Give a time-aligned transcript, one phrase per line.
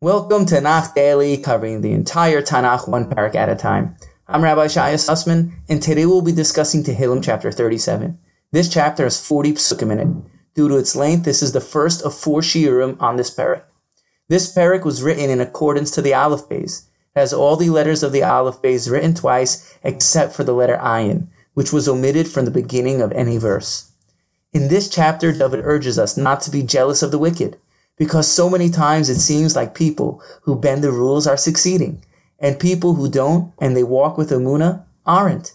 [0.00, 3.96] Welcome to Tanakh Daily, covering the entire Tanakh one parak at a time.
[4.28, 8.18] I'm Rabbi Shaya Sussman, and today we'll be discussing Tehillim chapter 37.
[8.50, 10.08] This chapter has 40 psukim in it.
[10.54, 13.62] Due to its length, this is the first of four shiurim on this parak.
[14.28, 16.86] This parak was written in accordance to the Aleph Beis.
[17.16, 20.76] It has all the letters of the Aleph Beis written twice, except for the letter
[20.82, 23.92] Ayin, which was omitted from the beginning of any verse.
[24.52, 27.58] In this chapter, David urges us not to be jealous of the wicked,
[27.96, 32.04] because so many times it seems like people who bend the rules are succeeding,
[32.38, 35.52] and people who don't and they walk with Amuna aren't.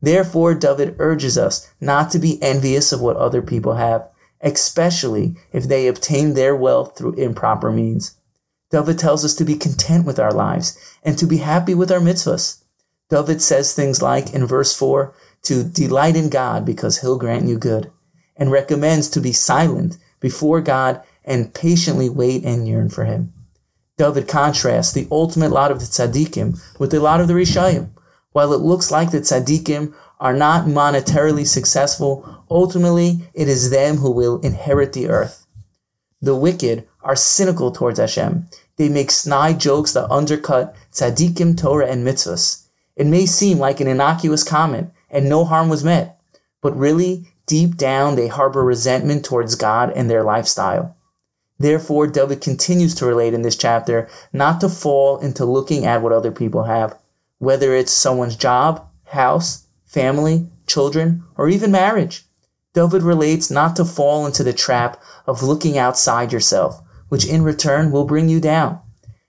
[0.00, 4.06] Therefore, David urges us not to be envious of what other people have,
[4.40, 8.16] especially if they obtain their wealth through improper means.
[8.70, 12.00] David tells us to be content with our lives and to be happy with our
[12.00, 12.62] mitzvahs.
[13.08, 17.58] David says things like in verse 4 to delight in God because he'll grant you
[17.58, 17.90] good,
[18.36, 23.32] and recommends to be silent before God and patiently wait and yearn for him.
[23.96, 27.90] David contrasts the ultimate lot of the tzaddikim with the lot of the rishayim.
[28.32, 34.10] While it looks like the tzaddikim are not monetarily successful, ultimately it is them who
[34.10, 35.46] will inherit the earth.
[36.20, 38.48] The wicked are cynical towards Hashem.
[38.76, 42.64] They make snide jokes that undercut tzaddikim, Torah, and mitzvahs.
[42.96, 46.18] It may seem like an innocuous comment and no harm was met,
[46.60, 50.93] but really, deep down, they harbor resentment towards God and their lifestyle.
[51.58, 56.12] Therefore, David continues to relate in this chapter not to fall into looking at what
[56.12, 56.98] other people have,
[57.38, 62.24] whether it's someone's job, house, family, children, or even marriage.
[62.74, 67.92] David relates not to fall into the trap of looking outside yourself, which in return
[67.92, 68.80] will bring you down.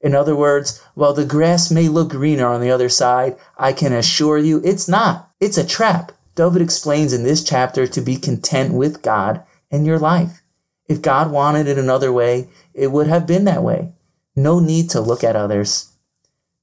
[0.00, 3.92] In other words, while the grass may look greener on the other side, I can
[3.92, 5.30] assure you it's not.
[5.40, 6.12] It's a trap.
[6.34, 10.42] David explains in this chapter to be content with God and your life.
[10.88, 13.92] If God wanted it another way, it would have been that way.
[14.34, 15.92] No need to look at others.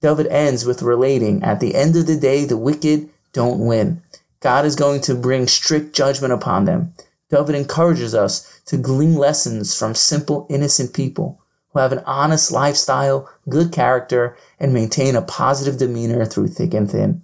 [0.00, 4.02] David ends with relating, at the end of the day, the wicked don't win.
[4.40, 6.92] God is going to bring strict judgment upon them.
[7.30, 11.40] David encourages us to glean lessons from simple, innocent people
[11.72, 16.90] who have an honest lifestyle, good character, and maintain a positive demeanor through thick and
[16.90, 17.22] thin.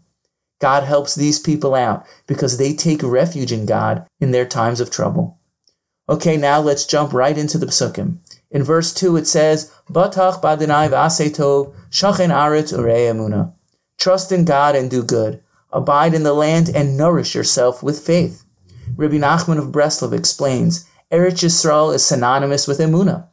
[0.61, 4.91] God helps these people out because they take refuge in God in their times of
[4.91, 5.38] trouble.
[6.11, 8.17] Okay, now let's jump right into the psukim.
[8.51, 13.53] In verse 2 it says, Batach badinai v'asetov, shachen aretz urei emuna.
[13.99, 15.43] Trust in God and do good.
[15.71, 18.45] Abide in the land and nourish yourself with faith.
[18.97, 23.27] Rabbi Nachman of Breslov explains, Eretz Yisrael is synonymous with emuna.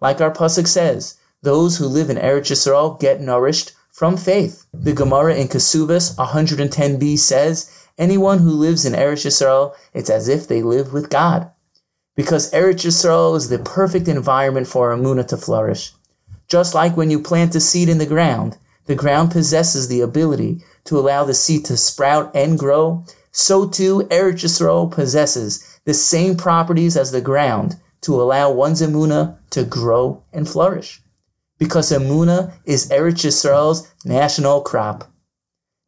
[0.00, 4.66] Like our pasuk says, those who live in Eretz Yisrael get nourished from faith.
[4.72, 7.68] The Gemara in Kesuvos 110b says,
[7.98, 11.50] anyone who lives in Eretz Yisrael, it's as if they live with God
[12.16, 15.92] because Eretz Yisrael is the perfect environment for Amuna to flourish.
[16.48, 20.64] Just like when you plant a seed in the ground, the ground possesses the ability
[20.84, 26.36] to allow the seed to sprout and grow, so too Eretz Yisrael possesses the same
[26.36, 31.00] properties as the ground to allow one's Amuna to grow and flourish.
[31.58, 35.10] Because Amuna is Eretz Yisrael's national crop.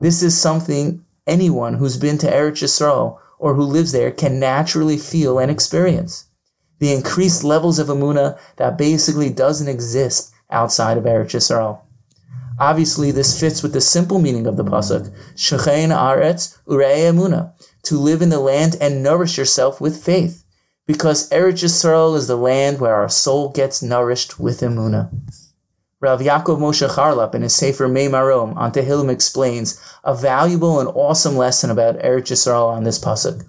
[0.00, 4.96] This is something anyone who's been to Eretz Yisrael or who lives there can naturally
[4.96, 6.26] feel and experience.
[6.78, 11.80] The increased levels of Amuna that basically doesn't exist outside of Eretz Yisrael.
[12.60, 17.98] Obviously, this fits with the simple meaning of the pasuk, Shechein Aretz Urei Amuna, to
[17.98, 20.44] live in the land and nourish yourself with faith,
[20.86, 25.10] because Eretz Yisrael is the land where our soul gets nourished with Amuna.
[26.02, 30.88] Rav Yaakov Moshe Charlap in his Sefer Mei Marom on Tehillim explains a valuable and
[30.96, 33.44] awesome lesson about Eretz Yisrael on this pasuk.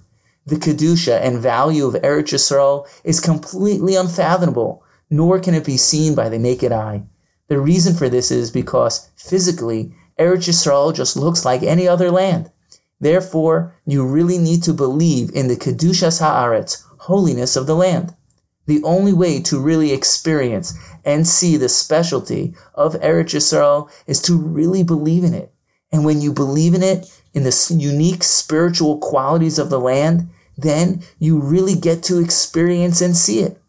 [0.46, 6.14] The kedusha and value of Eretz Yisrael is completely unfathomable, nor can it be seen
[6.14, 7.02] by the naked eye.
[7.48, 12.52] The reason for this is because physically, Eretz Yisrael just looks like any other land.
[13.02, 18.14] Therefore, you really need to believe in the kedushas haaretz, holiness of the land.
[18.66, 24.38] The only way to really experience and see the specialty of Eretz Yisrael is to
[24.38, 25.54] really believe in it.
[25.92, 31.04] And when you believe in it, in the unique spiritual qualities of the land, then
[31.20, 33.60] you really get to experience and see it.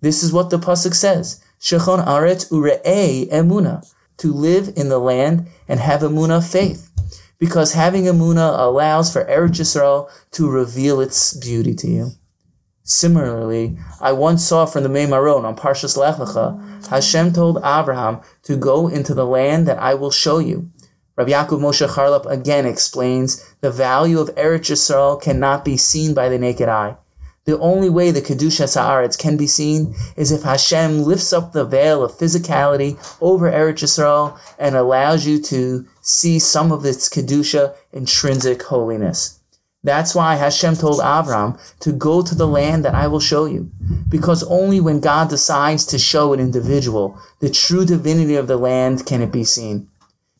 [0.00, 3.88] This is what the pasuk says: Shechon aret ure'ei emuna,
[4.18, 6.90] to live in the land and have emuna faith,
[7.38, 12.10] because having emuna allows for Eretz Yisrael to reveal its beauty to you.
[12.84, 18.20] Similarly, I once saw from the Mei Marom on Parshas Lech Lecha, Hashem told Abraham
[18.42, 20.68] to go into the land that I will show you.
[21.14, 26.28] Rabbi Yaakov Moshe Charlap again explains the value of Eretz Yisrael cannot be seen by
[26.28, 26.96] the naked eye.
[27.44, 31.64] The only way the Kedusha Sa'aretz can be seen is if Hashem lifts up the
[31.64, 37.74] veil of physicality over Eretz Yisrael and allows you to see some of its Kedusha
[37.92, 39.38] intrinsic holiness.
[39.84, 43.70] That's why Hashem told Avram to go to the land that I will show you.
[44.08, 49.06] Because only when God decides to show an individual the true divinity of the land
[49.06, 49.88] can it be seen.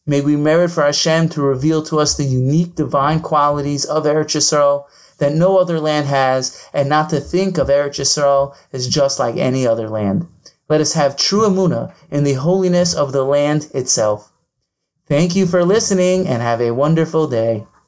[0.06, 4.36] May we merit for Hashem to reveal to us the unique divine qualities of Eretz
[4.36, 4.84] Yisrael
[5.18, 9.36] that no other land has, and not to think of Eretz Yisrael as just like
[9.36, 10.26] any other land.
[10.68, 14.32] Let us have true emuna in the holiness of the land itself.
[15.06, 17.66] Thank you for listening and have a wonderful day.